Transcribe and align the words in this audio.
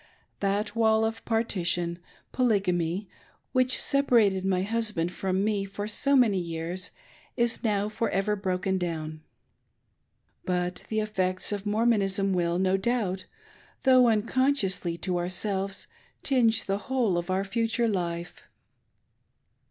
That 0.39 0.75
wall 0.75 1.05
of 1.05 1.23
partition— 1.25 1.99
Polygamy— 2.31 3.07
which 3.53 3.79
separated 3.79 4.43
my 4.43 4.63
husband 4.63 5.11
from 5.11 5.43
me 5.43 5.63
for 5.63 5.87
so 5.87 6.15
many 6.15 6.39
years, 6.39 6.89
is 7.37 7.63
now 7.63 7.87
for 7.87 8.09
ever 8.09 8.35
broken 8.35 8.79
down. 8.79 9.21
But 10.43 10.85
the 10.89 11.01
effects 11.01 11.51
of 11.51 11.67
Mor 11.67 11.85
monism 11.85 12.33
will, 12.33 12.57
no 12.57 12.77
doubt, 12.77 13.27
though 13.83 14.07
unconsciously 14.07 14.97
to 14.97 15.19
ourselves, 15.19 15.85
tinge 16.23 16.65
the 16.65 16.79
whole 16.89 17.15
of 17.15 17.29
our 17.29 17.43
future 17.43 17.87
life. 17.87 18.47